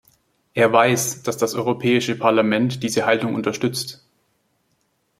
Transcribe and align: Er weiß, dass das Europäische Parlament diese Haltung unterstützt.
Er 0.55 0.73
weiß, 0.73 1.21
dass 1.21 1.37
das 1.37 1.53
Europäische 1.53 2.17
Parlament 2.17 2.81
diese 2.81 3.05
Haltung 3.05 3.35
unterstützt. 3.35 4.03